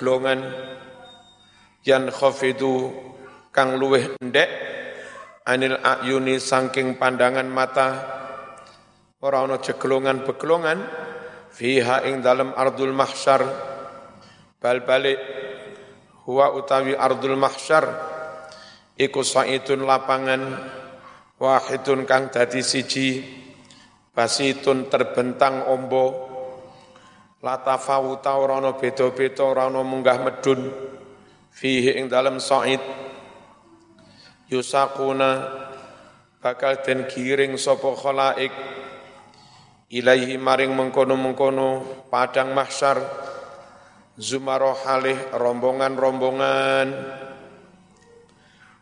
[0.00, 0.40] jeglongan
[1.84, 2.88] yan khafidu
[3.52, 4.48] kang luweh ndek
[5.44, 7.88] anil ayuni saking pandangan mata
[9.20, 10.80] ora ana jeglongan-beglongan
[11.52, 13.44] fiha ing dalam ardul mahsyar.
[14.56, 15.20] Bal balik
[16.24, 17.84] huwa utawi ardul mahsyar
[18.96, 20.64] iku saitun lapangan
[21.36, 23.20] wahidun kang dadi siji
[24.16, 26.29] basitun terbentang ombo
[27.40, 30.60] latafawuta ora ana beda-beda ora ana munggah medun.
[31.50, 32.78] Fihi ing dalam sa'id.
[34.52, 35.30] Yusakuna
[36.38, 38.52] bakal den giring sapa khalaik.
[39.90, 43.02] Ilaihi maring mengkono-mengkono padang mahsyar.
[44.20, 46.88] Zumaroh halih rombongan-rombongan.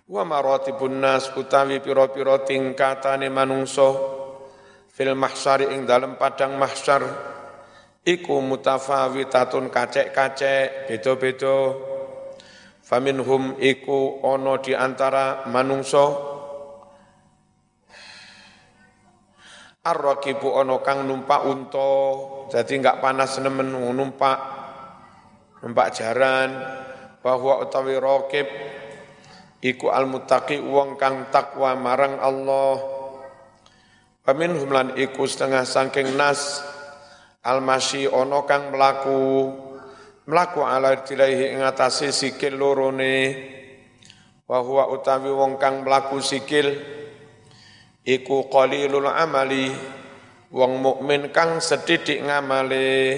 [0.09, 3.88] Wa maratibun nas utawi pira-pira tingkatane manungso
[4.88, 7.05] fil mahsyari ing dalem padang mahsyar
[8.09, 11.77] iku mutafawitatun kacek-kacek beda-beda.
[12.80, 16.37] Faminhum iku ono di antara manungso
[19.88, 21.97] Ar-rakibu ono kang numpak unta,
[22.52, 24.37] jadi enggak panas nemen numpak
[25.65, 26.60] numpak jaran.
[27.25, 28.45] Bahwa utawi rakib
[29.65, 32.77] iku al-muttaqi wong kang takwa marang Allah.
[34.21, 36.60] Pamin humlan iku setengah sangking nas
[37.49, 39.49] al-masyi ono kang melaku
[40.29, 43.16] melaku ala dilaihi ing atase sikil lorone.
[44.45, 46.76] Wa huwa utawi wong kang melaku sikil
[48.04, 49.73] iku qalilul amali
[50.52, 53.16] wong mukmin kang sedidik ngamale.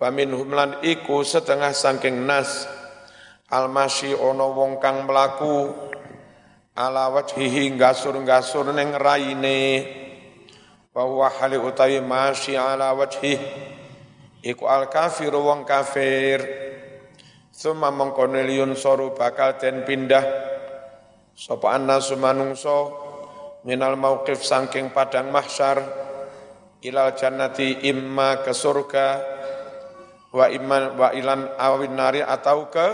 [0.00, 2.68] Paminhum lan iku setengah saking nas
[3.52, 5.70] almasyi ono wong kang mlaku
[6.74, 9.60] ala wajhihi gasur-gasur ning raine
[10.94, 13.34] wa huwa hali utawi masyi ala wajhi.
[14.46, 16.38] Iku al kafir wong kafir.
[17.50, 18.38] Summa mengkono
[18.78, 20.22] soru bakal den pindah.
[21.34, 22.94] Sapa annasu manungsa
[23.66, 25.82] minal mauqif sangking padang mahsyar.
[26.84, 29.34] Ilal jannati imma ke surga.
[30.30, 32.88] Wa iman wa ilan awin nari atau ke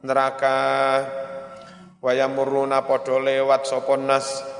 [0.00, 0.56] neraka.
[2.00, 4.53] Wa yamuruna podo lewat sopon nas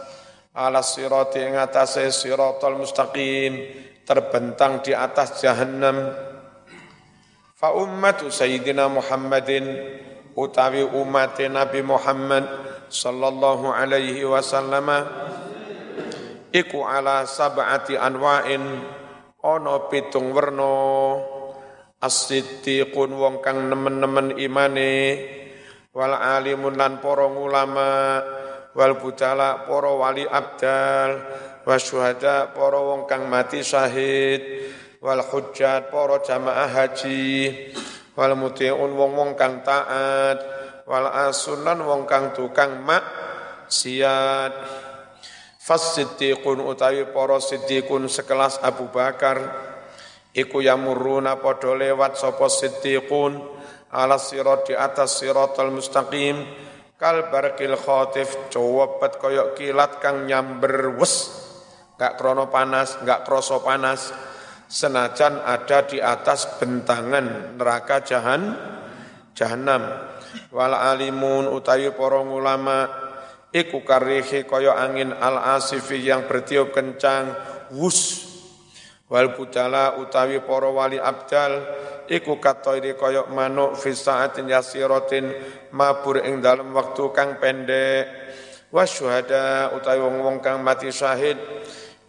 [0.54, 3.58] ala sirati ing atase siratal mustaqim
[4.06, 6.14] terbentang di atas jahannam.
[7.58, 9.66] Fa ummatu sayyidina Muhammadin
[10.38, 12.46] utawi umat Nabi Muhammad
[12.86, 14.86] sallallahu alaihi wasallam
[16.54, 18.62] iku ala sab'ati anwa'in
[19.42, 21.34] ana pitung werna.
[22.04, 25.16] As-siddiqun wong kang nemen-nemen imane
[25.96, 28.20] wal alimun lan para ulama
[28.74, 31.22] wal budala para wali abdal
[31.62, 34.42] wasyuhada para wong kang mati syahid
[34.98, 37.54] wal hujjat para jamaah haji
[38.18, 40.38] wal mutiun wong-wong kang taat
[40.84, 43.02] wal asunan wong kang tukang mak
[43.70, 44.52] siat
[45.62, 49.40] fasiddiqun utawi para siddiqun sekelas Abu Bakar
[50.36, 53.38] iku yamuruna padha lewat sapa siddiqun
[53.94, 56.42] ala sirat di atas siratal mustaqim
[56.98, 61.42] kal barqil khatif cowopet koyok kilat kang nyamber wes.
[61.94, 64.10] Gak krono panas gak kroso panas.
[64.64, 68.56] Senajan ada di atas bentangan neraka jahan
[69.36, 69.82] jahanam
[70.50, 72.88] wal alimun utawi para ulama
[73.54, 77.34] iku karihi kaya angin al asifi yang bertiup kencang
[77.76, 78.33] wus
[79.14, 81.62] wal budala utawi para wali abdal
[82.10, 85.30] iku katoiri kaya manuk fi saatin yasiratin
[85.70, 88.10] mabur ing dalam waktu kang pendek.
[88.74, 91.38] Wasyuhada utawi wong-wong kang mati syahid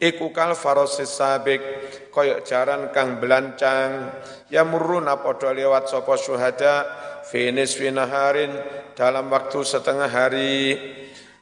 [0.02, 1.62] iku kal farosis sabik
[2.10, 4.10] kaya jaran kang belancang.
[4.50, 6.90] Ya muruna padha lewat sapa syuhada
[7.30, 8.50] finis finaharin
[8.98, 10.74] dalam waktu setengah hari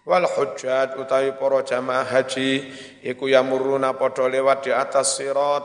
[0.03, 2.68] wal hujjat utawi para jamaah haji
[3.03, 5.64] iku yamuruna padha lewat di atas sirat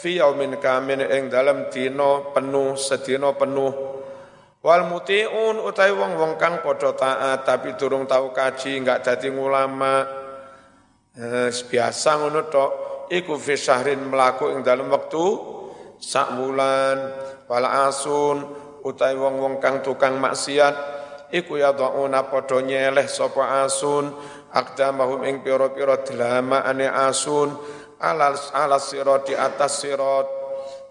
[0.00, 3.72] fi yaumin kamin ing dalam dina penuh sedina penuh.
[4.64, 10.02] Wal mutiun utawi wong-wong kang padha taat tapi durung tau kaji enggak dadi ulama
[11.14, 12.72] eh, biasa ngono tok
[13.12, 15.24] iku fi syahrin mlaku ing dalam waktu
[16.00, 16.98] sak wulan.
[17.46, 18.42] Wal asun
[18.82, 20.95] utai wong-wong kang tukang maksiat
[21.32, 24.12] iku ya dhauna padha nyeleh sapa asun.
[24.52, 26.00] Aqdamahum ing pira-pira
[26.62, 27.52] ane asun.
[28.00, 30.26] Alas alas sirat di atas sirat.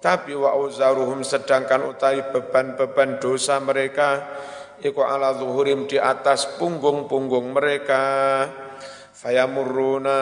[0.01, 4.37] Tapi wa uzaruhum sedangkan utai beban-beban dosa mereka
[4.83, 8.03] iku ala zuhurim di atas punggung-punggung mereka.
[9.15, 10.17] Fayamuruna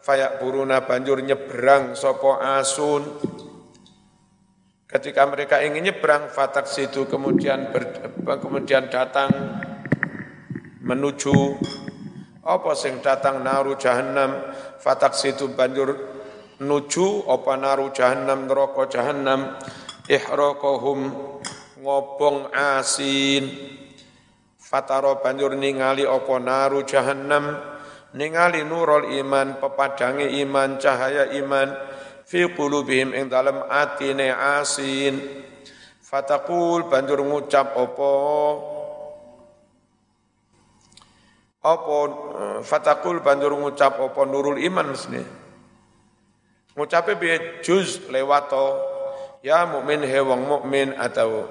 [0.00, 3.04] fayak buruna banjur nyebrang sopo asun
[4.90, 8.10] ketika mereka ingin nyebrang fatak situ kemudian ber,
[8.42, 9.30] kemudian datang
[10.82, 11.54] menuju
[12.42, 14.50] apa sing datang naru jahannam.
[14.80, 15.92] Fatak situ banjur
[16.58, 19.54] nuju apa naru jahannam neraka jahannam.
[20.10, 21.14] Ihraqahum
[21.78, 23.46] ngobong asin.
[24.58, 27.54] Fataro banjur ningali apa naru jahannam.
[28.10, 31.68] Ningali nurul iman pepadange iman cahaya iman
[32.30, 35.18] fi qulubihim ing dalem atine asin.
[35.98, 38.12] Fataqul banjur ngucap apa?
[41.66, 41.98] Apa
[42.62, 44.20] fataqul banjur ngucap apa?
[44.26, 45.22] Nurul iman mesti
[46.78, 47.62] ngucape piye?
[47.66, 48.78] Juz lewato
[49.42, 51.50] ya mukmin he wong mukmin atau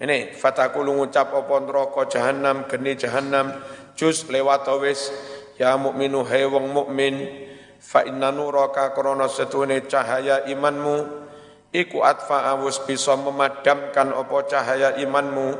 [0.00, 1.54] ini fataqul ngucap apa?
[1.64, 3.52] Neraka jahanam geni jahanam
[3.92, 5.12] juz lewato wis.
[5.56, 7.45] Ya mukminu he wong mukmin
[7.86, 11.22] fa inna nuraka krana setune cahaya imanmu.
[11.70, 15.54] Iku atfa awus bisa memadamkan apa cahaya imanmu.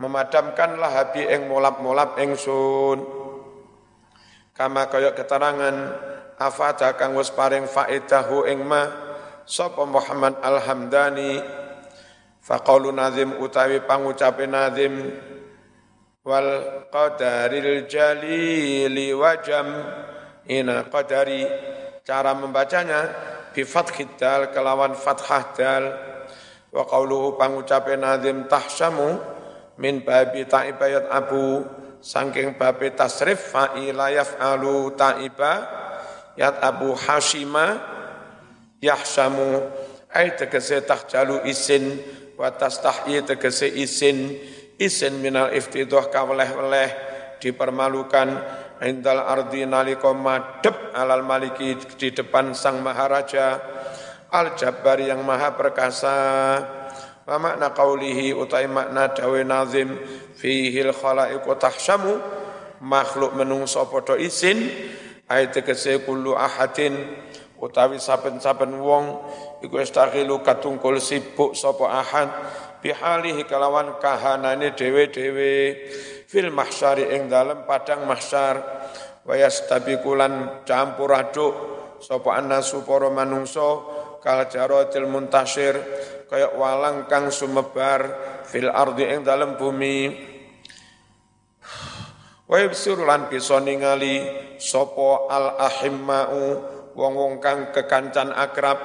[0.00, 3.22] Memadamkan lahabi ing molap-molap ingsun
[4.52, 5.74] kama kaya keterangan
[6.36, 8.88] afada kang wis paring faedahu ing ma
[9.48, 11.60] sapa Muhammad Alhamdani.
[12.42, 15.14] Faqaulu nazim utawi pangucape nazim
[16.26, 16.50] wal
[16.90, 19.70] qadaril jalili wajam
[20.60, 21.48] ina qadari
[22.04, 23.00] cara membacanya
[23.54, 25.84] bi fathid dal kelawan fathah dal.
[26.72, 29.20] Wa qauluhu pangucape nazim tahsamu
[29.76, 31.64] min babi ta'ibayat abu.
[32.02, 35.54] Saking babi tasrif fa'ila yaf'alu ta'iba.
[36.34, 37.78] Yat abu hashima
[38.82, 39.68] yahsamu
[40.10, 42.00] ay tegese tahjalu isin.
[42.40, 44.34] Wa tastahyi tegese isin.
[44.80, 46.90] Isin minal iftidah kaweleh-weleh
[47.38, 48.28] dipermalukan
[48.82, 53.62] indal ardi nalika madep alal maliki di depan sang maharaja
[54.34, 56.18] al jabbar yang maha perkasa.
[57.22, 59.94] Wa makna qaulihi utai makna dawe nazim
[60.34, 62.18] fihil khalaiqu tahsyamu
[62.82, 64.58] makhluk menungso padha isin
[65.30, 66.98] ayat tegese kullu ahadin
[67.62, 69.22] utawi saben-saben wong
[69.62, 72.28] iku istakhilu katungkul sibuk sapa ahad
[72.82, 75.78] bihalihi kalawan kahanane dhewe-dhewe
[76.32, 78.56] fil mahsyari ing dalem padang mahsyar.
[79.22, 81.54] Wa yastabikulan campur aduk
[82.00, 83.84] sapa annasu para manungsa
[84.24, 85.76] kal jaratil muntasir
[86.26, 88.00] kaya walang kang sumebar
[88.48, 90.32] fil ardi ing dalem bumi.
[92.48, 94.24] Wa yabsuru lan bisa ningali
[94.56, 96.40] sapa al ahimmau
[96.96, 98.80] wong-wong kang kekancan akrab.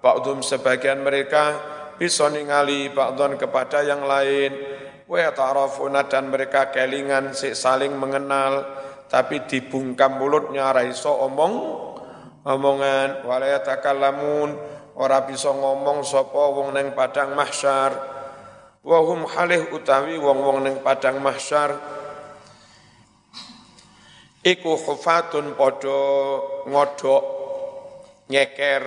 [0.00, 1.60] Ba'dhum sebagian mereka
[2.00, 4.79] bisa ningali ba'dhon kepada yang lain
[5.10, 8.62] wa ta'rafuna dan mereka kelingan saling mengenal.
[9.10, 11.54] Tapi dibungkam mulutnya ra iso omong
[12.46, 13.26] omongan.
[13.26, 14.54] Wala yatakallamun
[14.94, 17.90] ora bisa ngomong sapa wong ning padang mahsyar.
[18.86, 21.74] Wa hum halih utawi wong-wong ning padang mahsyar.
[24.46, 26.00] Iku khufatun padha
[26.70, 27.22] ngodok
[28.30, 28.86] nyeker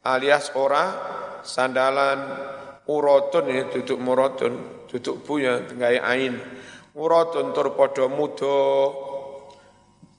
[0.00, 0.84] alias ora
[1.44, 2.48] sandalan.
[2.86, 6.40] Urotun ini duduk murotun duduk buya nggawe ain.
[6.96, 8.88] Uratun tur padha muda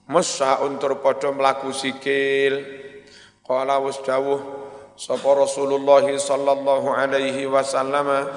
[0.05, 2.61] Musa untur padha mlaku sikil.
[3.41, 4.39] Qala dawuh
[4.93, 8.29] sapa Rasulullah sallallahu alaihi wasallam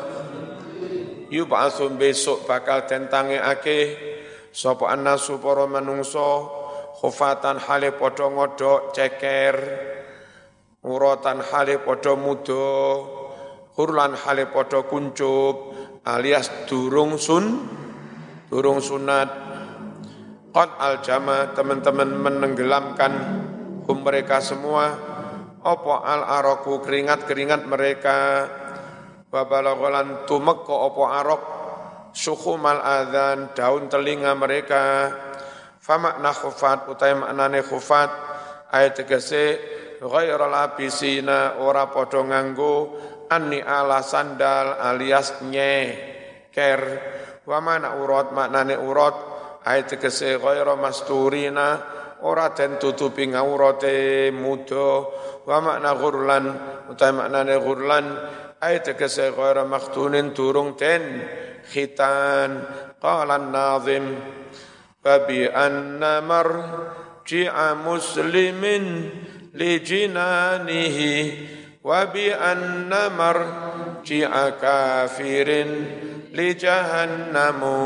[1.28, 4.00] yub'atsun besok bakal tentange ake
[4.49, 6.49] sapa annasu para manungsa
[6.97, 9.56] khufatan hale padha ngodok ceker.
[10.80, 12.73] Uratan hale padha muda
[13.76, 15.70] hurlan hale padha kuncup
[16.04, 17.66] alias durung sun
[18.50, 19.49] durung sunat.
[20.50, 23.12] Qad aljama teman-teman menenggelamkan
[23.87, 24.99] hum mereka semua.
[25.61, 28.19] Apa al araku keringat-keringat mereka.
[29.30, 31.42] Babalagolan tumeka apa arok
[32.11, 35.14] sukumal adzan daun telinga mereka.
[35.78, 38.11] Famakna khufat utai maknane khufat.
[38.75, 39.59] Ayat tegese
[40.02, 42.99] ghairal abisina ora padha nganggo
[43.30, 45.75] anni ala sandal alias nye.
[46.50, 46.80] Ker
[47.46, 49.14] wa mana urat maknane urat
[49.62, 51.78] ayat tegese ghairu masturina
[52.26, 55.14] ora den tutupi ngaurate mudo.
[55.46, 56.44] Wa makna ghurlan
[56.90, 58.06] utai maknane ghurlan.
[58.60, 61.22] Ayat tegese ghairu maktunin turung ten
[61.70, 62.66] khitan.
[63.00, 64.20] Qala nazim
[65.00, 68.84] babi anna marji'a muslimin
[69.56, 71.16] li jinanihi
[71.80, 75.70] wa bi anna marji'a kafirin
[76.32, 77.78] li jahannamu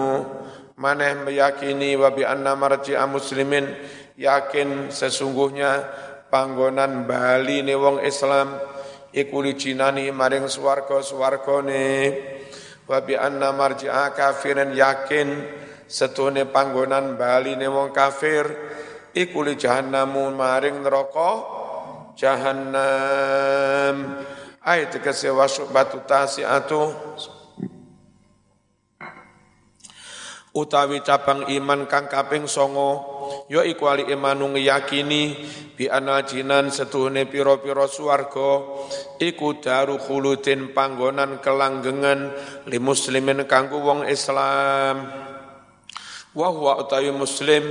[0.79, 3.07] maneh meyakini wa bi anna marji'a
[4.19, 5.73] yakin sesungguhnya
[6.31, 8.59] panggonan bali ne wong Islam.
[9.15, 11.87] Iku licinani maring swarga-swargane.
[12.85, 15.29] wa bi anna marji'a kafirin yakin
[15.87, 18.43] setune panggonan bali ne wong kafir.
[19.15, 21.63] Iku li jahannamu maring neraka
[22.19, 23.97] jahannam.
[24.65, 26.89] Ayat tegese wasubatu tasiatu
[30.55, 33.03] utawi cabang iman kang kaping songo
[33.51, 35.35] ya iku ali imanu ngiyakini
[35.75, 38.63] bi ana jinan setuhne pira-pira swarga
[39.19, 42.31] iku daru khuludin panggonan kelanggengan
[42.71, 45.24] li muslimin kanggo wong Islam
[46.35, 47.63] wa huwa utawi muslim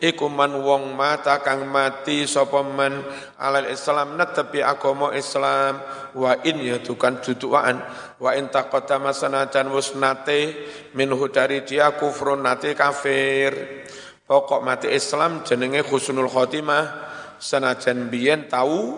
[0.00, 3.04] iku man wong mata kang mati sapa man
[3.36, 5.84] alal islam netepi agama islam.
[6.16, 7.76] Wa in ya tukan duduan
[8.16, 10.56] wa in taqaddama sanajan wis nate
[10.96, 13.84] minhu dari dia kufrun nate kafir.
[14.24, 17.14] Pokok mati islam jenenge husnul khotimah.
[17.36, 18.96] Sanajan biyen tau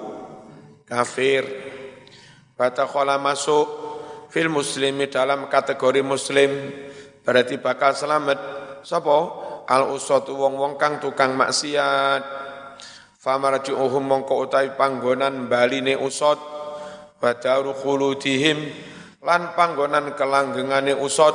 [0.86, 1.42] kafir.
[2.54, 3.66] Batakhala masuk
[4.30, 6.50] fil muslimi dalam kategori muslim
[7.26, 9.18] berarti bakal selamat sapa?
[9.68, 12.22] Al usatu wong-wong kang tukang maksiat.
[13.18, 16.38] Famarji'uhum mongko utawi panggonan baline usot
[17.18, 18.56] wa daru khuludihim
[19.26, 21.34] lan panggonan kelanggengane usot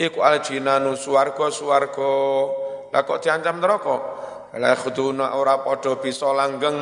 [0.00, 2.16] iku al jinanu swarga-swarga.
[2.90, 3.96] Lah kok diancam neraka?
[4.56, 6.76] La khuduna ora padha bisa langgeng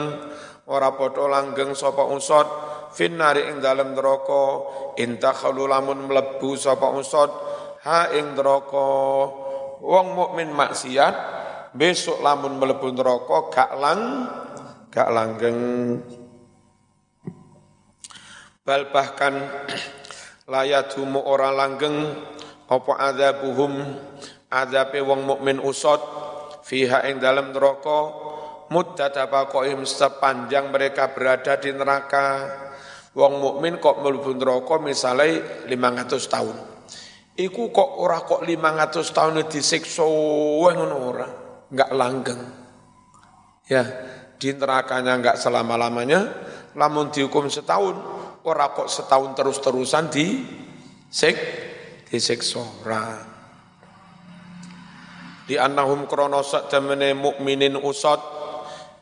[0.71, 2.47] ora padha langgeng sapa usot
[2.95, 4.65] finnari ing dalem neraka.
[4.99, 7.31] Intakhalu lamun mlebu sapa usot
[7.87, 8.89] ha ing neraka
[9.81, 11.15] wong mukmin maksiat
[11.73, 14.01] besok lamun mlebu neraka gak lang
[14.93, 15.61] gak langgeng.
[18.61, 19.41] Bal bahkan
[20.53, 22.13] layadumu ora langgeng
[22.71, 23.73] apa adzabuhum
[24.47, 25.99] adzabe wong mukmin usot
[26.63, 28.31] fiha ing dalam neraka
[28.71, 32.47] muddat baqaim sepanjang mereka berada di neraka.
[33.11, 36.70] Wong mukmin kok mlebu neraka misalnya 500 tahun
[37.39, 41.29] Iku kok ora kok 500 tahun disiksa ngono ora,
[41.71, 42.43] enggak langgeng.
[43.71, 43.87] Ya,
[44.35, 46.27] di nerakanya enggak selama-lamanya,
[46.75, 47.97] lamun dihukum setahun,
[48.43, 50.27] ora kok setahun terus-terusan di
[51.07, 51.37] sik
[52.11, 53.05] disiksa ora.
[55.47, 58.23] Di annahum krono temene mukminin usat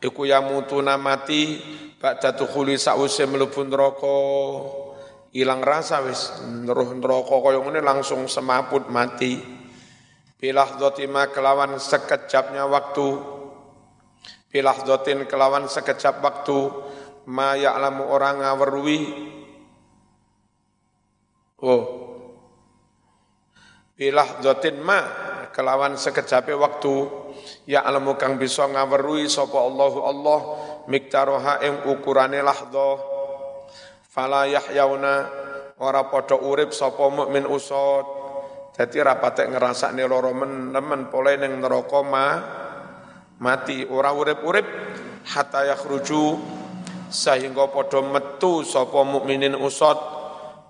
[0.01, 1.61] iku yamutuna mati
[1.99, 4.17] ba'da tukhuli sa'use mlebu neraka
[5.29, 9.37] hilang rasa wis neruh neraka kaya ngene langsung semaput mati.
[10.39, 13.09] Bilah dotima kelawan sekejapnya waktu.
[14.49, 16.59] Bilah dotin kelawan sekejap waktu.
[17.29, 18.99] Ma ya'lamu orang ngawerwi
[21.61, 21.83] oh.
[23.93, 24.99] Bilah dotin ma
[25.51, 26.95] kelawan sekejapnya waktu.
[27.69, 30.39] Ya'lamu kang bisa ngawerwi sapa Allahu Allah.
[30.89, 33.18] Miktaroha ing ukurane lahdoh
[34.19, 35.13] fala yahyauna
[35.79, 38.03] ora padha urip sapa mukmin usut.
[38.75, 42.25] Dadi ra patek ngrasakne lara men pole ning neraka ma
[43.39, 43.87] mati.
[43.87, 44.67] Ora urip-urip
[45.23, 46.35] hatta yakhruju
[47.07, 49.95] sehingga padha metu sapa mukminin usut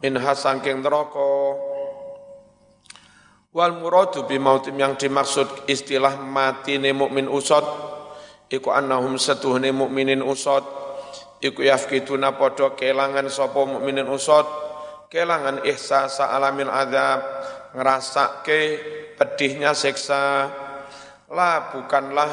[0.06, 1.58] minha saking neraka.
[3.50, 7.66] Wal muradu bi mautim yang dimaksud istilah mati ne mukmin usut
[8.46, 10.79] iku annahum setuhne mukminin usut
[11.40, 14.46] iku yafkituna padha kelangan sapa mukminin usad
[15.08, 17.20] kelangan ihsasa alamil azab
[17.74, 18.62] ngrasake
[19.16, 20.52] pedihnya siksa.
[21.30, 22.32] La bukanlah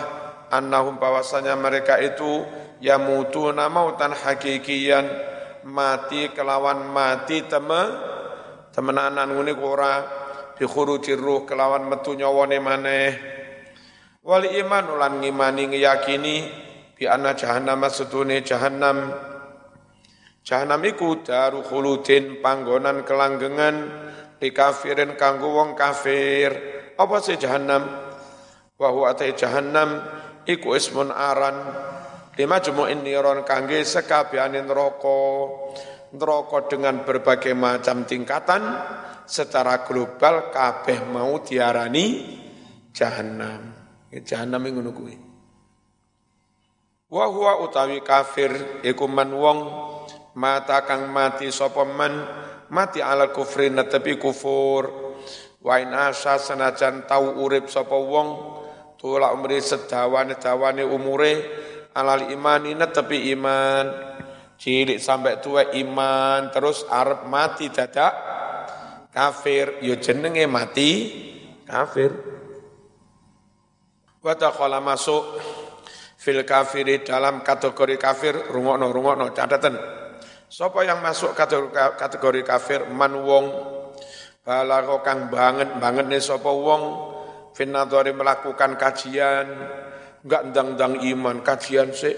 [0.49, 2.45] annahum bahwasanya mereka itu
[2.81, 5.05] yamutuna mautan hakikian
[5.69, 7.83] mati kelawan mati teme
[8.73, 9.95] temenanan ngene ora
[10.57, 13.11] bi ruh kelawan metu nyawane maneh.
[14.27, 16.66] Wali iman ulan ngimani ngiyakini
[16.97, 19.13] bi anna jahannam setune jahannam.
[20.41, 23.77] Jahannam iku daru khuludin panggonan kelanggengan
[24.41, 26.57] di kafirin kanggo wong kafir.
[26.97, 27.85] Apa sih jahannam?
[28.81, 30.01] Wa huwa jahannam
[30.49, 31.57] iku ismun aran.
[32.37, 35.21] Lima jumu'in niron kangge sekabianin neraka.
[36.17, 38.63] Neraka dengan berbagai macam tingkatan
[39.27, 42.39] secara global kabeh mau diarani
[42.95, 43.75] jahannam.
[44.15, 45.26] Jahannam ngono kuwi
[47.07, 49.59] Wa huwa utawi kafir iku man wong
[50.35, 52.27] mata kang mati sapa man
[52.67, 54.91] mati ala kufri netepi kufur.
[55.63, 58.59] Wa in asa senajan tau urip sapa wong
[58.99, 61.33] tula umri sedawane-dawane umure
[61.95, 63.87] alal imani netepi iman.
[64.59, 68.15] Cilik sampai tua iman terus arep mati dadak
[69.15, 69.79] kafir.
[69.79, 70.91] Yo ya jenenge mati
[71.71, 72.11] kafir.
[74.27, 74.35] Wa
[74.83, 75.23] masuk
[76.27, 79.79] fil kafiri dalam kategori kafir rungokno rungokno catatan.
[80.51, 81.39] Sopo yang masuk
[81.95, 82.91] kategori kafir?
[82.91, 83.47] Man wong.
[84.43, 86.83] Balago kang banget banget nih sopo wong.
[87.55, 89.47] Finadori melakukan kajian.
[90.27, 92.15] Enggak ndang-ndang iman kajian sih.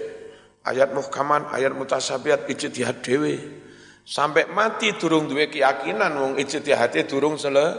[0.65, 3.61] Ayat muhkaman ayat mutasabiat ijtihad dewe
[4.09, 7.77] sampai mati durung duwe keyakinan wong ijtihad durung sele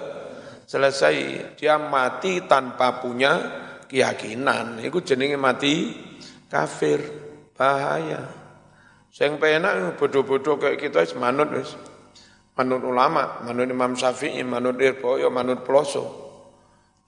[0.71, 1.59] selesai.
[1.59, 3.33] Dia mati tanpa punya
[3.91, 4.79] keyakinan.
[4.79, 5.75] Itu jenenge mati
[6.51, 7.01] kafir
[7.55, 8.27] bahaya
[9.15, 11.79] sing penak bodoh-bodoh kayak kita wis manut wis
[12.59, 16.31] manut ulama manut Imam Syafi'i manut Lirboyo manut Ploso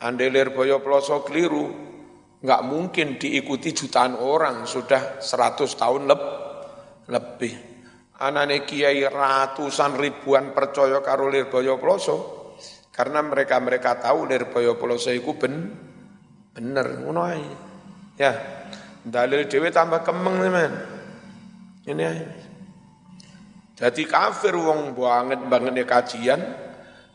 [0.03, 1.71] Andelir boyo ploso keliru,
[2.43, 6.23] nggak mungkin diikuti jutaan orang sudah 100 tahun leb,
[7.07, 7.55] lebih.
[8.19, 12.19] Anane kiai ratusan ribuan percaya karo boyo ploso
[12.91, 15.71] karena mereka-mereka tahu boyo ploso itu ben
[16.51, 17.23] bener ngono
[18.19, 18.62] Ya.
[19.03, 20.73] Dalil dhewe tambah kemeng men.
[21.87, 22.07] Ini.
[23.75, 26.39] Jadi kafir wong banget banget kajian,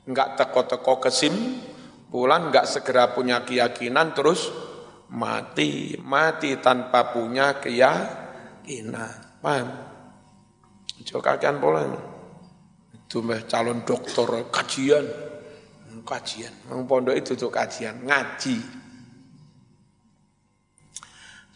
[0.03, 1.31] enggak teko-teko kesim,
[2.07, 4.47] Pulang nggak segera punya keyakinan terus
[5.11, 9.43] mati, mati tanpa punya keyakinan.
[9.43, 9.67] Paham?
[11.07, 11.83] Kakian pola
[12.95, 15.03] itu mah calon dokter kajian,
[16.07, 16.51] kajian.
[16.71, 18.55] Mang pondok itu tuh kajian, ngaji.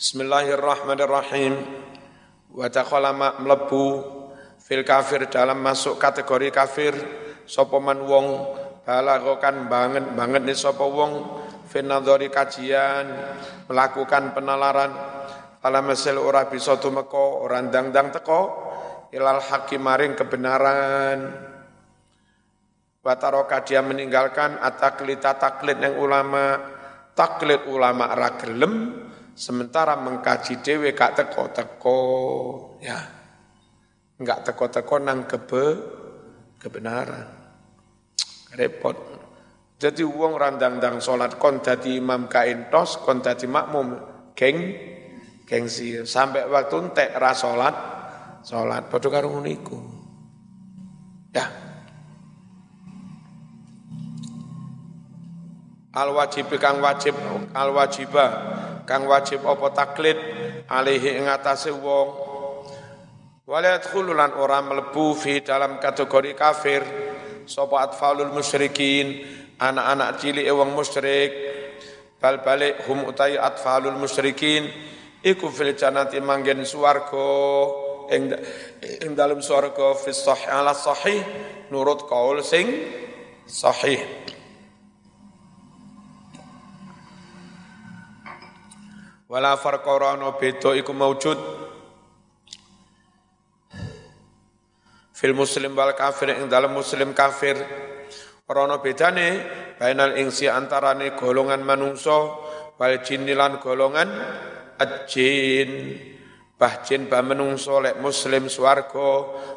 [0.01, 1.61] Bismillahirrahmanirrahim.
[2.57, 4.01] Wa takhalama mlebu
[4.57, 6.97] fil kafir dalam masuk kategori kafir
[7.45, 8.49] sapa man wong
[8.81, 11.21] balagokan banget banget nih sapa wong
[11.69, 13.13] finadhari kajian
[13.69, 14.89] melakukan penalaran
[15.61, 18.41] ala mesel ora bisa tumeka ora ndang-ndang teko
[19.13, 21.29] ilal hakim maring kebenaran
[23.05, 26.57] Bataroka dia meninggalkan ataklita taklid yang ulama
[27.13, 28.73] taklid ulama ragelem
[29.33, 31.99] sementara mengkaji dewe gak teko-teko
[32.83, 32.99] ya
[34.21, 35.65] enggak teko-teko nang kebe
[36.61, 37.41] kebenaran
[38.53, 38.97] repot.
[39.81, 43.97] Jadi uang randang-dang sholat kon jadi imam kain tos, kon jadi makmum
[44.37, 44.77] geng
[45.49, 47.75] gengsi sampai waktu entek ra sholat
[48.45, 49.81] sholat padha karo niku.
[51.33, 51.70] Ya.
[55.91, 57.19] Al wajib kang wajib
[57.51, 58.25] al wajiba
[58.87, 60.15] kang wajib apa taklid
[60.71, 62.31] alihi ing atase wong.
[63.43, 66.81] Wala khululan ora mlebu fi dalam kategori kafir.
[67.43, 69.27] Sapa atfalul musyrikin
[69.59, 71.31] anak-anak cilik wong musyrik.
[72.23, 74.71] Bal balik hum utai atfalul musyrikin
[75.19, 77.35] iku fil jannati manggen swarga.
[78.15, 78.31] Ing
[79.03, 81.19] ing dalem swarga fi sahih ala sahih
[81.67, 82.67] nurut kaul sing
[83.43, 83.99] sahih
[89.31, 91.39] wala farqa ora beda iku maujud.
[95.15, 97.55] Fil muslim wal kafir ing dalam muslim kafir.
[98.51, 99.47] Rono bedane
[99.79, 102.43] bainal ingsi antarane golongan manungso
[102.75, 104.11] wal jinilan golongan
[104.75, 105.71] ajin.
[106.59, 109.11] Bah jin bah menungso lek muslim swarga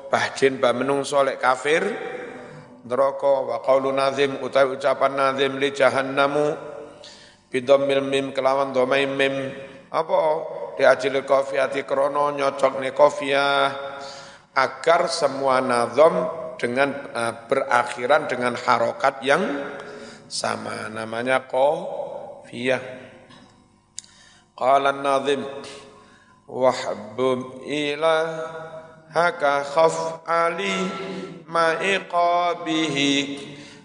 [0.06, 1.82] bah jin bah menungso lek kafir.
[2.86, 6.73] Neraka wa qaulu nazim utawi ucapan nazim li jahannamu
[7.54, 9.54] bidammil mim kelawan domain mim.
[9.94, 10.18] Apa?
[10.74, 13.70] Di ajil kofiati krono nyocok ne kofiyah
[14.58, 19.42] agar semua nazom dengan uh, berakhiran dengan harokat yang
[20.26, 20.90] sama.
[20.90, 22.82] Namanya qafiyah
[24.58, 25.46] qala an-nazim
[26.50, 28.16] wahbum ila
[29.14, 30.74] haka khaf ali
[31.46, 33.14] ma iqabihi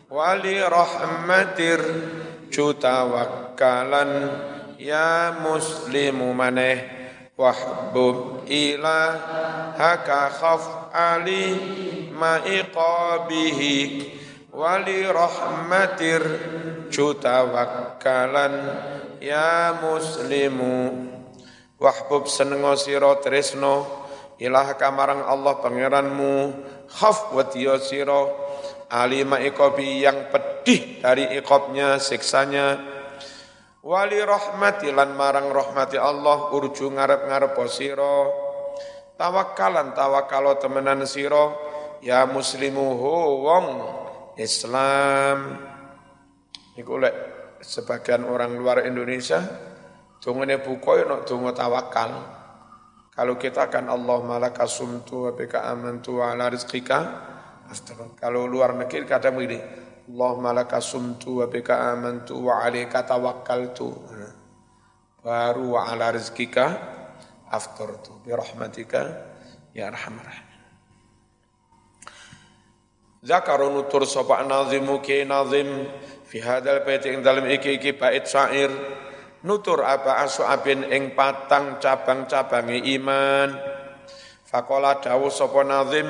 [0.10, 1.82] wali rahmatir
[3.60, 4.32] wakkalan
[4.80, 6.80] ya muslimu maneh
[7.36, 9.19] wahbub ila
[9.76, 10.63] haka khaf
[10.95, 11.60] ali
[12.15, 13.76] ma iqabihi
[14.56, 16.24] wali rahmatir.
[16.95, 18.54] Wakkalan
[19.19, 20.76] ya muslimu
[21.84, 24.08] wahbub senengo sira tresno
[24.39, 26.34] ilah kamarang Allah pangeranmu
[26.88, 28.24] khaf wadiyo sira.
[28.88, 32.98] Ali ma iqabi yang pedih dari iqabnya siksanya
[33.84, 38.28] wali rahmati lan marang rahmati Allah urju ngarep-ngarep sira.
[39.20, 41.52] Tawakkalan tawakalo temenan sira.
[42.00, 42.96] Ya muslimu
[43.44, 43.68] wong
[44.39, 45.60] Islam.
[46.80, 47.15] Iku lek
[47.60, 49.44] sebagian orang luar Indonesia
[50.24, 52.39] dungane buku no dungo tawakal
[53.12, 57.28] kalau kita kan Allah malaka sumtu wa bika amantu wa ala rizqika.
[58.15, 59.60] Kalau luar negeri kadang begini
[60.10, 63.93] Allahumma laka sumtu wa bika amantu wa alaika tawakkaltu.
[65.22, 66.65] Baru wa ala rizkika
[67.45, 68.17] aftartu.
[68.26, 69.06] Bi rahmatika
[69.69, 70.50] ya arhamar
[73.22, 75.86] Zakaru nutur sapa nazimu ki nazim
[76.26, 78.74] fi hadal bait ing dalem iki iki bait syair.
[79.45, 83.54] Nutur apa abin ing patang cabang-cabangi iman.
[84.41, 86.10] Fakola dawu sapa nazim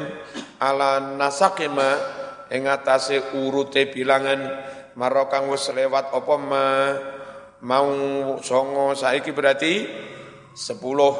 [0.63, 2.18] ala nasakima
[2.49, 4.41] ing atase urute bilangan
[4.97, 6.67] marokang wis lewat apa ma?
[7.59, 7.91] Mau
[8.39, 9.83] songo saiki berarti
[10.55, 11.11] sepuluh.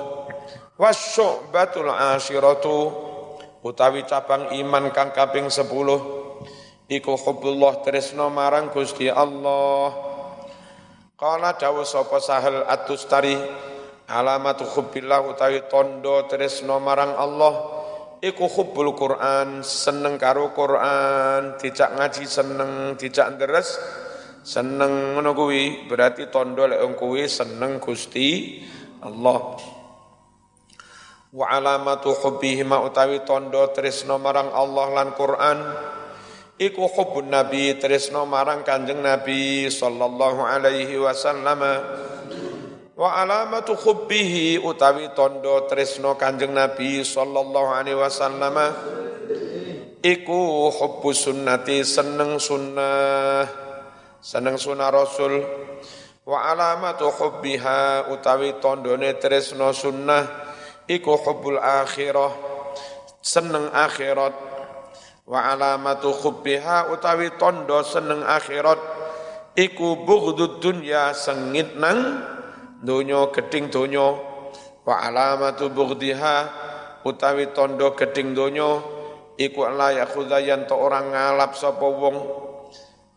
[0.79, 2.77] Wasyu'batul asyiratu
[3.59, 5.99] utawi cabang iman kang kaping sepuluh.
[6.87, 9.91] Iku hubbullah tresno marang Gusti Allah.
[11.19, 13.35] Kala dawu sapa sahal atustari
[14.07, 17.78] alamatu hubbillah utawi tondo tresno marang Allah
[18.19, 23.79] iku hubbul Quran seneng karo Quran dijak ngaji seneng dijak deres
[24.43, 25.87] seneng ngono kuwi.
[25.87, 28.59] Berarti tondo lek kuwi seneng Gusti
[29.03, 29.59] Allah.
[31.29, 35.57] Wa alamatu hubbihi ma utawi tondo tresno marang Allah lan Quran.
[36.59, 41.63] Iku hubbun nabi tresno marang kanjeng nabi sallallahu alaihi wasallam
[42.99, 48.59] wa alamatu hubbihi utawi tondo tresno kanjeng nabi sallallahu alaihi wasallam
[50.03, 53.69] iku hubbus sunnati seneng sunnah
[54.19, 55.39] seneng sunah rasul.
[56.27, 60.27] Wa alamatu hubbiha utawi tondone tresno sunnah
[60.85, 62.29] iku hubbul akhirah
[63.23, 64.35] seneng akhirat.
[65.25, 68.77] Wa alamatu hubbiha utawi tondo seneng akhirat
[69.57, 72.21] iku bughdud dunya sengit nang
[72.79, 74.07] donya geding donya
[74.83, 76.37] wa alamatu bughdiha
[77.03, 78.99] utawi tondo geding donya
[79.39, 82.17] iku la yakhudhayan to orang ngalap sapa wong.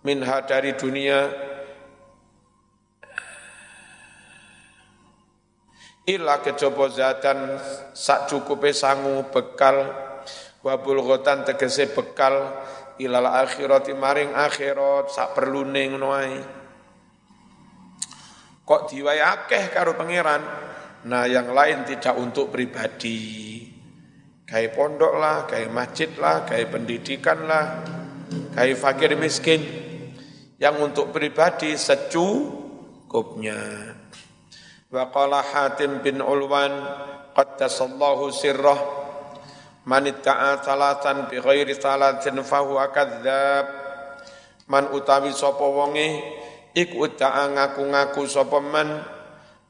[0.02, 1.30] Minha dari dunia.
[6.02, 7.58] Illa kecoba zatan
[7.94, 9.94] sak cukupe sangu bekal.
[10.62, 12.62] Wabul gotan tegese bekal.
[12.98, 16.61] Ilal akhirati maring akhirat sak perlu ning noai
[18.72, 20.40] kok diwai akeh karo pangeran?
[21.04, 23.60] Nah yang lain tidak untuk pribadi.
[24.48, 27.84] Kayak pondok lah, kayak masjid lah, kayak pendidikan lah,
[28.56, 29.60] kayak fakir miskin.
[30.56, 33.60] Yang untuk pribadi secukupnya.
[34.88, 36.72] Wa qala Hatim bin Ulwan
[37.36, 38.80] qaddasallahu sirrah
[39.84, 43.66] man itta'a salatan bi ghairi salatin kadzdzab.
[44.64, 45.60] Man utawi sapa
[46.76, 49.00] iku itta'a ngaku-ngaku sapa man?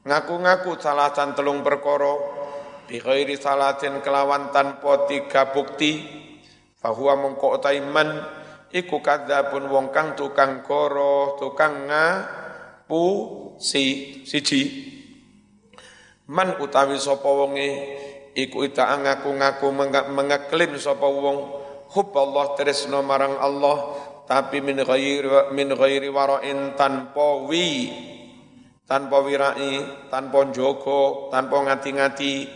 [0.03, 2.15] Ngaku-ngaku salatan telung perkara.
[2.83, 6.03] Bi ghairi salatin kelawan tanpa tiga bukti.
[6.79, 8.09] Fahuwa mongko man?
[8.73, 13.05] Iku kadzabun wong kang tukang koro, tukang ngapu
[13.61, 14.91] si siji.
[16.27, 17.69] Man utawi sapa wonge?
[18.33, 19.67] Iku ita ngaku-ngaku
[20.09, 21.61] mengeklaim sapa wong.
[21.93, 23.93] Allah tresno marang Allah
[24.33, 27.93] tapi min ghairi min ghairi wara'in tanpa wi
[28.89, 32.49] tanpa wirai tanpa jogo tanpa ngati-ngati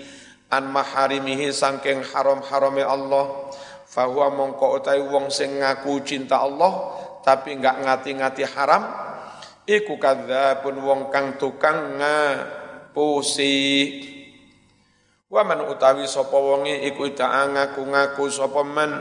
[0.49, 3.53] an maharimihi sangking haram-harame Allah.
[3.85, 8.83] Fahuwa mongko utai wong sing ngaku cinta Allah tapi enggak ngati-ngati haram
[9.69, 13.53] iku kadzabun wong kang tukang ngapusi.
[15.29, 18.91] Wa man utawi sapa wonge iku ngaku-ngaku sapa man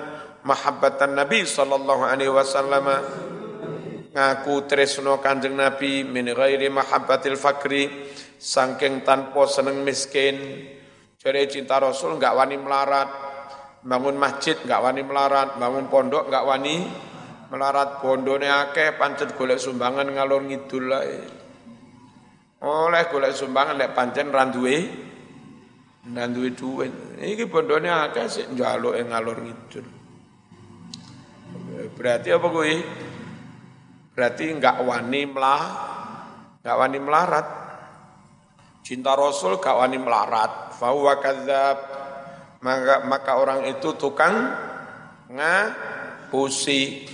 [0.46, 2.87] mahabbatan nabi sallallahu alaihi wasallam
[4.14, 7.90] ngaku tresno kanjeng nabi min ghairi mahabbatil fakri
[8.38, 10.38] saking tanpa seneng miskin
[11.18, 13.26] jare cinta rasul enggak wani melarat
[13.87, 16.76] bangun masjid nggak wani melarat, bangun pondok nggak wani
[17.54, 21.18] melarat, bondone akeh pancet golek sumbangan ngalor ngidul lae.
[22.66, 24.76] Oleh golek sumbangan lek pancen randuwe
[26.11, 26.92] dan duwe duit.
[27.22, 29.87] Iki bondone akeh sik njaluk ngalor ngidul.
[31.96, 32.76] Berarti apa kuwi?
[34.16, 35.62] Berarti nggak wani melah,
[36.64, 37.46] nggak wani melarat.
[38.86, 40.78] Cinta Rasul gak wani melarat.
[40.78, 41.78] Fahuwa kadzab
[42.62, 44.32] maka maka orang itu tukang
[45.30, 47.12] ngapusi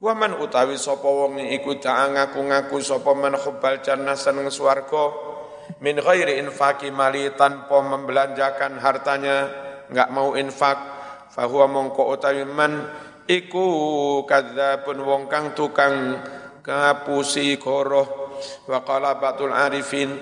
[0.00, 5.12] Waman utawi sapa wong iku ta ngaku-ngaku sapa man hubbal jannah seneng swarga
[5.84, 9.52] min ghairi infaqi mali tanpa membelanjakan hartanya
[9.92, 10.80] enggak mau infak
[11.36, 12.88] fahuwa mongko utawi man
[13.30, 13.66] iku
[14.26, 16.18] kadzabun wong kang tukang
[16.66, 18.34] ngapusi goroh.
[18.66, 20.18] Wa qala batul arifin.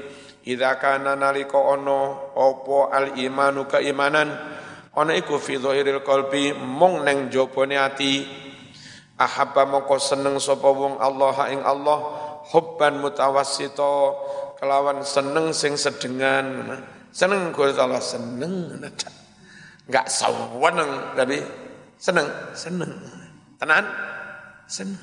[0.49, 4.33] Idza kana nalika ono opo al imanu keimanan
[4.97, 8.25] ana iku fi dhahiril qalbi mung neng jobone ati.
[9.19, 9.67] Ahabba
[9.99, 11.99] seneng sapa wong Allah ing Allah
[12.55, 14.15] hubban mutawassito
[14.57, 16.79] kelawan seneng sing sedengan.
[17.11, 18.79] Seneng Gusti Allah seneng.
[19.89, 21.68] Enggak saweneng tapi
[21.99, 22.95] Seneng, seneng.
[23.59, 23.85] Tenan?
[24.71, 25.03] Seneng.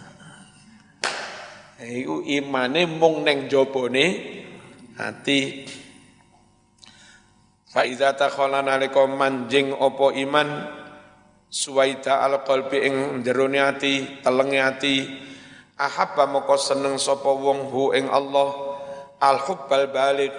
[1.75, 4.05] Iku imane mung neng jopone
[4.95, 5.67] hati.
[7.67, 10.49] Fa iza takhala nalika manjing apa iman
[11.51, 12.95] suwaida al qalbi ing
[13.27, 14.95] jerone ati, telenge ati,
[15.75, 18.49] ahabba moko seneng sapa wong hu ing Allah
[19.19, 20.31] al hubbal balik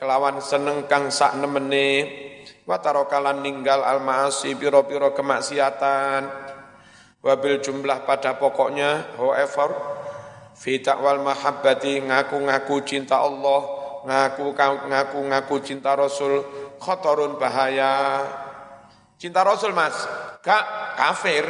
[0.00, 2.27] kelawan seneng kang sak nemene
[2.68, 6.28] wa tarokalan ninggal al maasi piro-piro kemaksiatan.
[7.24, 9.74] Wabil jumlah pada pokoknya however
[10.54, 13.60] fi ta'wal mahabbati ngaku-ngaku cinta Allah
[14.06, 14.54] ngaku
[14.86, 16.44] ngaku-ngaku cinta Rasul
[16.78, 18.22] khotorun bahaya.
[19.18, 19.98] Cinta Rasul mas
[20.46, 21.42] gak kafir.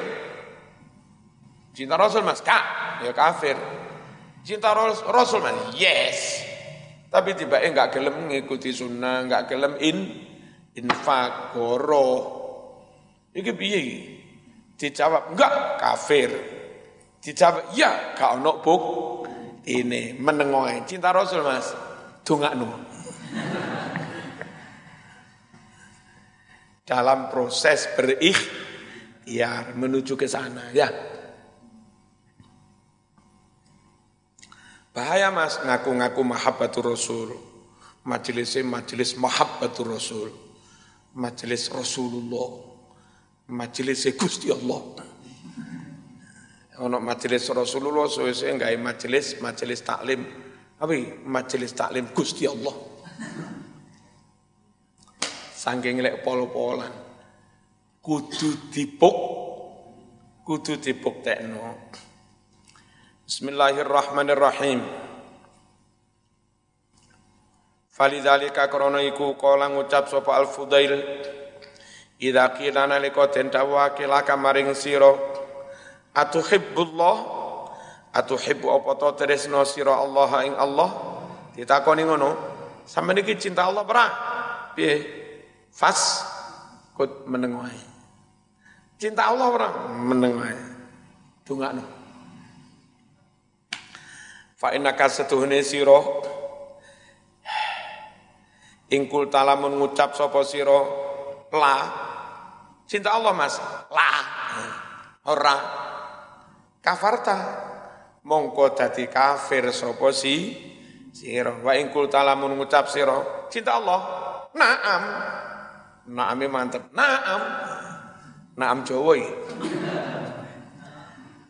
[1.77, 2.65] Cinta Rasul mas gak
[3.05, 3.61] ya kafir.
[4.41, 4.73] Cinta
[5.05, 6.49] Rasul mas yes.
[7.13, 10.28] Tapi tiba enggak gelem mengikuti sunnah enggak gelem in
[10.79, 12.11] infak goro
[13.35, 13.83] iki piye
[14.79, 16.31] dijawab enggak kafir
[17.19, 18.83] dijawab ya gak ono buk
[19.69, 21.75] ini menengoy cinta Rasul mas
[22.23, 22.89] dongakno
[26.89, 30.89] dalam proses berikhtiar menuju ke sana ya.
[34.97, 37.37] Bahaya mas ngaku-ngaku mahabbatur rasul.
[38.09, 40.48] Majelisnya majelis mahabbatur rasul.
[41.15, 42.49] Majelis Rasulullah.
[43.49, 44.83] Majelis Gusti Allah.
[46.79, 50.23] Ono majelis Rasulullah suwe-suwe majelis majelis taklim.
[50.79, 50.95] Apa
[51.27, 52.77] majelis taklim Gusti Allah.
[55.59, 56.93] Saking lek pol-polan.
[57.99, 59.17] Kudu dipuk,
[60.47, 61.91] kudu dipuk tekno.
[63.27, 65.08] Bismillahirrahmanirrahim.
[67.99, 71.03] Falidzalika krana iku kala ngucap sapa Al-Fudail
[72.19, 75.15] Idza qila nalika den dawake laka maring sira
[76.15, 77.17] atuhibbullah
[78.11, 80.91] atuhibbu apa to tresno sira Allah ing Allah
[81.55, 82.31] ditakoni ngono
[82.83, 84.07] sampeyan iki cinta Allah ora
[84.75, 85.19] piye
[85.79, 86.27] Fas
[86.99, 87.79] kut menengoai.
[88.99, 89.75] Cinta Allah orang
[90.11, 90.59] menengoai.
[91.47, 91.87] Dungakno.
[94.59, 96.03] Fa innaka setuhne sira
[98.89, 100.81] ingkul talamun ngucap sapa sira?
[101.53, 101.77] La.
[102.89, 103.57] Cinta Allah Mas.
[103.93, 104.11] La.
[105.29, 105.57] Ora.
[106.81, 107.37] Kafarta.
[108.29, 110.53] Mongko dadi kafir sapa si
[111.13, 111.57] sira?
[111.65, 114.01] Wa ingkul talamun ngucap sira cinta Allah.
[114.57, 115.03] Naam.
[116.09, 116.83] Naamnya mantep.
[116.93, 117.41] Naam.
[118.59, 119.15] Naam Jawa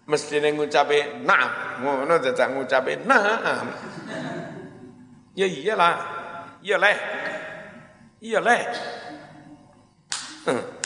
[0.08, 3.68] Mesti Mestine ngucape naam, ngono dadak ngucape naam.
[5.36, 6.00] Ya iyalah.
[8.18, 8.56] Iyalah.
[10.46, 10.76] Iyalah.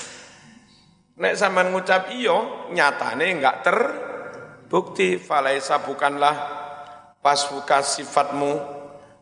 [1.12, 6.34] Nek sampean ngucap iyo, nyatane enggak terbukti falaisa bukanlah
[7.22, 8.58] pasfuka sifatmu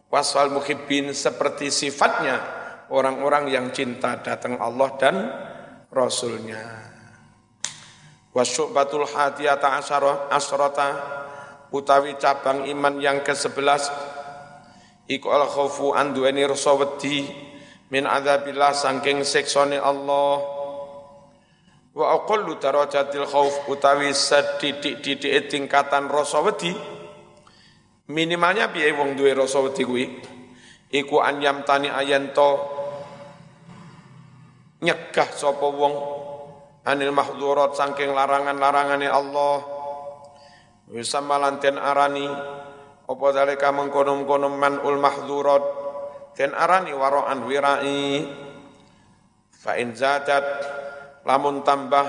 [0.09, 2.41] waswal muhibbin seperti sifatnya
[2.89, 5.17] orang-orang yang cinta datang Allah dan
[5.93, 6.63] Rasulnya.
[8.31, 9.77] Wasyubatul hadiyata
[10.31, 10.89] asrota
[11.75, 13.91] utawi cabang iman yang ke-11
[15.11, 17.50] iku al khaufu an duweni rasa wedi
[17.91, 20.41] min adzabillah saking siksane Allah.
[21.91, 26.71] Wa aqallu darajatil khauf utawi sedidik-didik tingkatan rasa wedi.
[28.11, 30.07] Minimalnya piye wong duwe rasa wedi kuwi?
[30.91, 32.59] Iku an yamtani ayanto
[34.83, 35.95] nyegah sapa wong
[36.87, 39.63] anil mahdhurat saking larangan-larangane Allah.
[40.91, 42.27] Bisa malanten arani
[43.07, 45.80] apa dalika mengkono-kono manul mahdhurat
[46.37, 48.27] den arani waraan wirai.
[49.61, 50.45] Fa in zadat
[51.29, 52.07] lamun tambah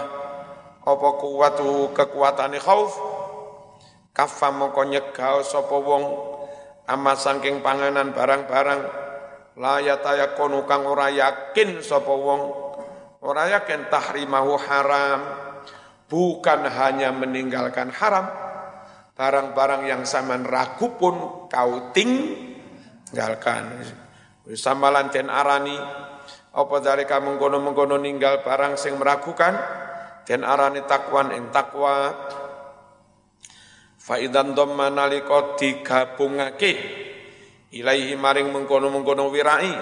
[0.81, 2.95] apa kuwatu kekuatane khauf?
[4.12, 6.03] Kafa mongko nyegah sapa wong
[6.84, 8.81] ama saking panganan barang-barang
[9.55, 12.41] la yatayakunu kang ora yakin sapa wong.
[13.21, 15.21] Orang yakin tahrimahu haram
[16.12, 18.27] bukan hanya meninggalkan haram,
[19.15, 23.63] barang-barang yang sama ragu pun kau tinggalkan.
[24.41, 25.77] Sama lanten arani,
[26.51, 29.54] apa kamu mengkono-mengkono ninggal barang sing meragukan,
[30.25, 32.10] dan arani takwan ing takwa.
[34.01, 36.73] Faidan dhamma nalika digabungake
[37.69, 39.73] ilaihi maring mengkono-mengkono wirai.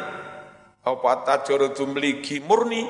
[0.83, 2.83] Apa tajur dumligi murni?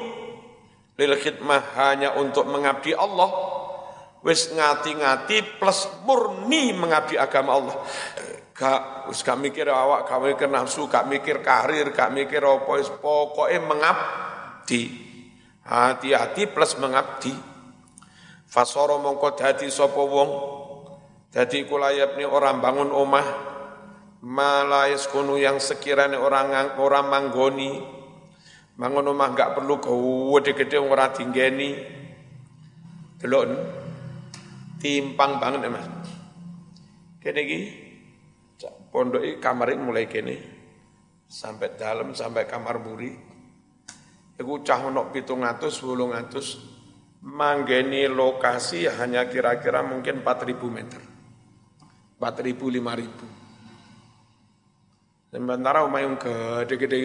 [0.97, 3.29] Lil khidmah hanya untuk mengabdi Allah.
[4.25, 7.77] Wis ngati-ngati plus murni mengabdi agama Allah
[8.59, 13.55] gak wis gak mikir awak gak mikir nafsu gak mikir karir gak mikir apa pokoke
[13.63, 15.07] mengabdi.
[15.63, 17.31] Hati-hati plus mengabdi.
[18.49, 20.29] Fasoro mongko dadi sapa wong?
[21.29, 23.27] Dadi kulayabni orang bangun omah
[24.25, 27.79] malayas kunu yang sekiranya orang orang manggoni.
[28.75, 31.71] Bangun omah enggak perlu gede-gede ora tinggeni
[33.19, 33.43] delok
[34.79, 35.85] timpang banget Mas.
[37.19, 37.88] Kene iki
[38.89, 40.37] pondok kamar mulai kene
[41.29, 43.13] sampai dalam sampai kamar buri
[44.39, 46.79] iku cah ono 700 800
[47.23, 51.01] manggeni lokasi hanya kira-kira mungkin 4.000 meter.
[52.19, 53.07] 4.000, 5.000.
[55.29, 56.97] Sementara rumah yang gede-gede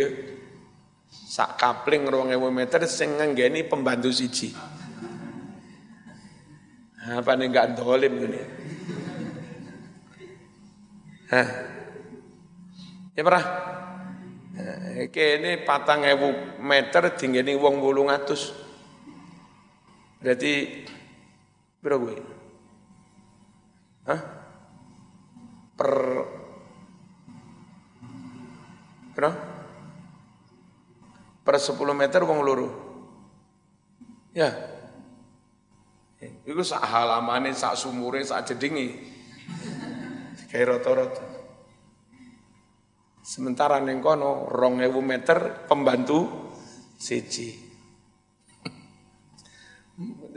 [1.11, 4.55] sak kapling ewu meter sing ngenggeni pembantu siji.
[7.05, 8.41] Apa nih enggak dolim ini?
[11.29, 11.74] Hah?
[13.15, 13.47] Ya pernah?
[15.11, 18.55] Kene patang ewu meter tinggi ini wulung atus.
[20.23, 20.83] Berarti
[21.83, 22.17] berapa gue?
[24.07, 24.21] Hah?
[25.75, 25.93] Per
[29.15, 29.37] berapa?
[31.45, 32.69] Per 10 meter wong luru.
[34.33, 34.49] Ya.
[36.49, 38.97] Iku sak halamane, sak sumure, sak jedingi.
[40.49, 41.34] Kayak rata-rata.
[43.25, 46.53] Sementara ning kono 2000 meter pembantu
[47.01, 47.57] siji.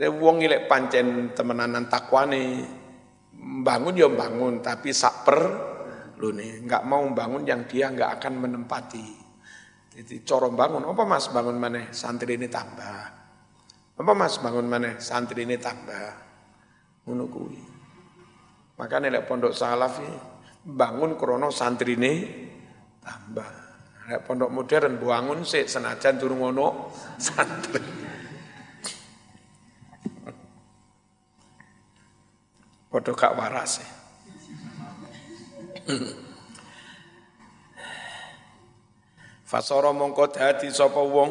[0.24, 2.64] Wong ilek pancen temenanan takwane
[3.36, 5.40] bangun ya bangun tapi sak per
[6.16, 9.06] lu nih nggak mau bangun yang dia nggak akan menempati.
[9.98, 12.98] Jadi corong bangun, apa mas bangun mana santri ini tambah.
[14.00, 16.08] Apa mas bangun mana santri ini tambah.
[17.04, 17.52] Menunggu.
[18.80, 20.00] Maka nilai pondok salaf
[20.64, 22.12] bangun krono santri ini
[23.08, 23.48] tambah.
[24.08, 27.80] Nek pondok modern bangun sih senajan turun ngono santri.
[32.88, 33.84] Padha gak waras.
[39.48, 41.30] Fasara mongko dadi sapa wong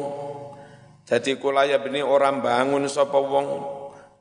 [1.06, 3.46] dadi kulaya beni orang bangun sapa wong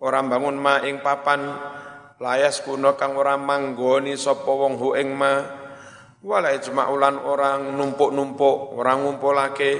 [0.02, 1.50] orang bangun ma ing papan
[2.22, 5.65] layas kuno kang ora manggoni sapa wong hu ing ma
[6.23, 9.71] wala ijma'ulan orang numpuk-numpuk orang ngumpulake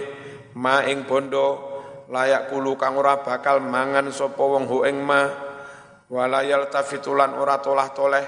[0.58, 1.68] ma ing bondo
[2.08, 5.46] layak kulu kang ora bakal mangan sapa wong hu ing ma.
[6.08, 8.26] Wala yaltafitulan ora tolah-toleh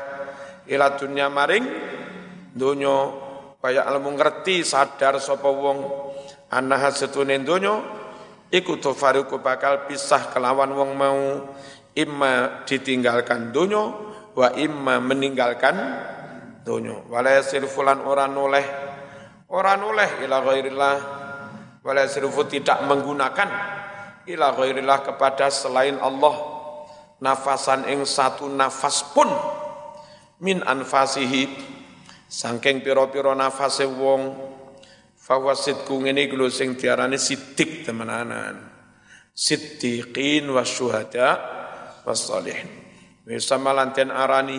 [0.68, 1.00] ila
[1.32, 1.66] maring
[2.52, 2.98] donya.
[3.60, 5.78] Kaya ilmu ngerti sadar sapa wong
[6.52, 7.80] annaha setune donya
[8.52, 11.24] iku tufariku bakal pisah kelawan wong mau.
[11.96, 13.84] Imma ditinggalkan donya
[14.36, 15.76] wa imma meninggalkan
[16.70, 18.66] donya wala yasirfulan ora noleh.
[19.50, 20.96] Ora noleh ila ghairillah.
[21.82, 23.50] Wala tidak menggunakan
[24.30, 26.62] ila ghairillah kepada selain Allah.
[27.26, 29.26] Nafasan ing satu nafas pun
[30.46, 31.50] min anfasihi.
[32.30, 34.54] Sangking piro-piro nafase wong.
[35.18, 38.70] Fawasidku ngene iku sing diarani sidik temenanan.
[39.34, 41.42] Siddiqin wasyuhada
[42.06, 42.80] wassalihin
[43.30, 44.58] wis samalanten arani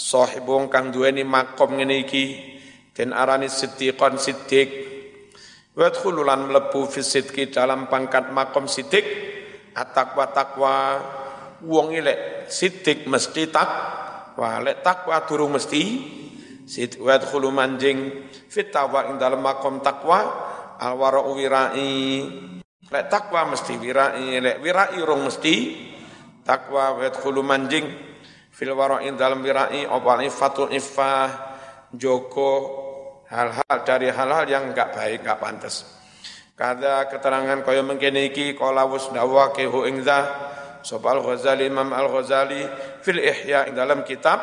[0.00, 2.24] sahib wong kang duweni makom ngene iki
[2.96, 4.88] den arani siddiqan siddiq.
[5.76, 9.04] Wadkhululan mlebu fi sidqi dalam pangkat makom siddiq.
[9.70, 10.74] At-taqwa taqwa
[11.64, 13.70] wong ilek sidik mesti tak
[14.40, 15.82] wa takwa durung mesti
[16.64, 20.20] sid wa khulu manjing fit tawa ing dalam makom takwa
[20.80, 22.24] al wara wirai
[22.88, 25.54] lek takwa mesti wirai lek wirai rong mesti
[26.46, 28.09] takwa wa manjing
[28.60, 31.56] fil wara ing dalam wirai apa ifatul ifah
[31.96, 32.52] joko
[33.32, 35.88] hal-hal dari hal-hal yang enggak baik enggak pantas
[36.60, 40.04] kada keterangan kaya mengkene iki kala wis dawa ke hu ing
[40.80, 42.64] Sapa Al-Ghazali Imam Al-Ghazali
[43.04, 44.40] fil Ihya dalam kitab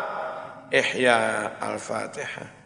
[0.69, 2.57] Ihya Al-Fatihah.